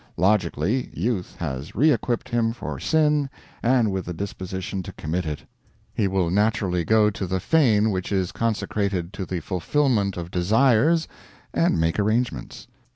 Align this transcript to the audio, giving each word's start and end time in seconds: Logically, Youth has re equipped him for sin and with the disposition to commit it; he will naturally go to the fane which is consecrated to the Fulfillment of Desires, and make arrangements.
Logically, 0.17 0.89
Youth 0.95 1.35
has 1.35 1.75
re 1.75 1.91
equipped 1.91 2.29
him 2.29 2.53
for 2.53 2.79
sin 2.79 3.29
and 3.61 3.91
with 3.91 4.05
the 4.05 4.15
disposition 4.15 4.81
to 4.81 4.91
commit 4.93 5.27
it; 5.27 5.45
he 5.93 6.07
will 6.07 6.31
naturally 6.31 6.83
go 6.83 7.11
to 7.11 7.27
the 7.27 7.39
fane 7.39 7.91
which 7.91 8.11
is 8.11 8.31
consecrated 8.31 9.13
to 9.13 9.27
the 9.27 9.41
Fulfillment 9.41 10.17
of 10.17 10.31
Desires, 10.31 11.07
and 11.53 11.79
make 11.79 11.99
arrangements. 11.99 12.65